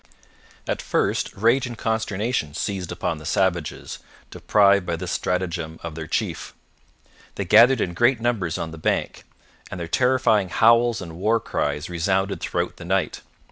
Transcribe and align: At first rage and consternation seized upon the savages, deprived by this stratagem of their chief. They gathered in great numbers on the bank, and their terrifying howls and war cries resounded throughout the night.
At 0.67 0.81
first 0.81 1.31
rage 1.35 1.67
and 1.67 1.77
consternation 1.77 2.55
seized 2.55 2.91
upon 2.91 3.19
the 3.19 3.23
savages, 3.27 3.99
deprived 4.31 4.83
by 4.83 4.95
this 4.95 5.11
stratagem 5.11 5.79
of 5.83 5.93
their 5.93 6.07
chief. 6.07 6.55
They 7.35 7.45
gathered 7.45 7.81
in 7.81 7.93
great 7.93 8.19
numbers 8.19 8.57
on 8.57 8.71
the 8.71 8.79
bank, 8.79 9.25
and 9.69 9.79
their 9.79 9.87
terrifying 9.87 10.49
howls 10.49 11.03
and 11.03 11.17
war 11.17 11.39
cries 11.39 11.87
resounded 11.87 12.39
throughout 12.41 12.77
the 12.77 12.85
night. 12.85 13.21